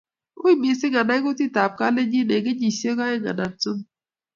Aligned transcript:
uiy 0.45 0.55
mising' 0.61 0.97
inai 1.01 1.21
kutit 1.25 1.55
ab 1.63 1.71
kalenjin 1.79 2.29
eng' 2.35 2.45
kenyishek 2.45 2.99
aeng 3.05 3.25
anan 3.31 3.53
somok 3.61 3.87